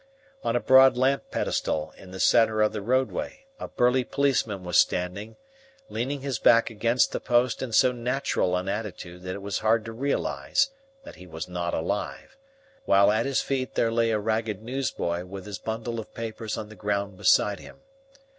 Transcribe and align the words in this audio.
On 0.43 0.55
a 0.55 0.59
broad 0.59 0.97
lamp 0.97 1.29
pedestal 1.29 1.93
in 1.95 2.09
the 2.09 2.19
centre 2.19 2.63
of 2.63 2.73
the 2.73 2.81
roadway, 2.81 3.45
a 3.59 3.67
burly 3.67 4.03
policeman 4.03 4.63
was 4.63 4.79
standing, 4.79 5.35
leaning 5.89 6.21
his 6.21 6.39
back 6.39 6.71
against 6.71 7.11
the 7.11 7.19
post 7.19 7.61
in 7.61 7.71
so 7.71 7.91
natural 7.91 8.57
an 8.57 8.67
attitude 8.67 9.21
that 9.21 9.35
it 9.35 9.43
was 9.43 9.59
hard 9.59 9.85
to 9.85 9.91
realize 9.91 10.71
that 11.03 11.17
he 11.17 11.27
was 11.27 11.47
not 11.47 11.75
alive, 11.75 12.35
while 12.85 13.11
at 13.11 13.27
his 13.27 13.41
feet 13.41 13.75
there 13.75 13.91
lay 13.91 14.09
a 14.09 14.17
ragged 14.17 14.63
newsboy 14.63 15.23
with 15.23 15.45
his 15.45 15.59
bundle 15.59 15.99
of 15.99 16.15
papers 16.15 16.57
on 16.57 16.69
the 16.69 16.75
ground 16.75 17.15
beside 17.15 17.59
him. 17.59 17.81